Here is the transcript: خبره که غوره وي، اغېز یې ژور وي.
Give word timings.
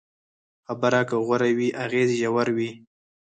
خبره 0.65 1.01
که 1.09 1.17
غوره 1.25 1.49
وي، 1.57 1.69
اغېز 1.83 2.09
یې 2.11 2.17
ژور 2.21 2.47
وي. 2.57 2.71